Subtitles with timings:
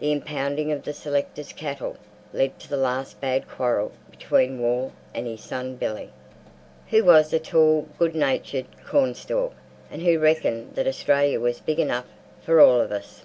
[0.00, 1.96] The impounding of the selector's cattle
[2.32, 6.10] led to the last bad quarrel between Wall and his son Billy,
[6.88, 9.52] who was a tall, good natured Cornstalk,
[9.88, 12.06] and who reckoned that Australia was big enough
[12.40, 13.22] for all of us.